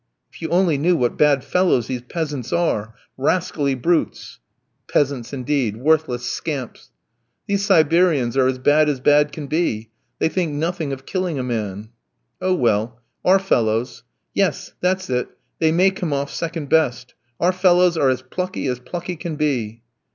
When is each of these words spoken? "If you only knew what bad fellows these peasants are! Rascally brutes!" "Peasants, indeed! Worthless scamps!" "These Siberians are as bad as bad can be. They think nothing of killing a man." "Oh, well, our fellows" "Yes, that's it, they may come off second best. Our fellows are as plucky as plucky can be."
"If 0.33 0.41
you 0.41 0.49
only 0.49 0.79
knew 0.79 0.95
what 0.97 1.15
bad 1.15 1.43
fellows 1.43 1.85
these 1.85 2.01
peasants 2.01 2.51
are! 2.51 2.95
Rascally 3.19 3.75
brutes!" 3.75 4.39
"Peasants, 4.87 5.31
indeed! 5.31 5.77
Worthless 5.77 6.23
scamps!" 6.25 6.89
"These 7.45 7.63
Siberians 7.67 8.35
are 8.35 8.47
as 8.47 8.57
bad 8.57 8.89
as 8.89 8.99
bad 8.99 9.31
can 9.31 9.45
be. 9.45 9.91
They 10.17 10.27
think 10.27 10.53
nothing 10.53 10.91
of 10.91 11.05
killing 11.05 11.37
a 11.37 11.43
man." 11.43 11.89
"Oh, 12.41 12.55
well, 12.55 12.99
our 13.23 13.37
fellows" 13.37 14.01
"Yes, 14.33 14.73
that's 14.81 15.07
it, 15.11 15.27
they 15.59 15.71
may 15.71 15.91
come 15.91 16.13
off 16.13 16.31
second 16.33 16.67
best. 16.69 17.13
Our 17.39 17.51
fellows 17.51 17.95
are 17.95 18.09
as 18.09 18.23
plucky 18.23 18.65
as 18.65 18.79
plucky 18.79 19.15
can 19.15 19.35
be." 19.35 19.83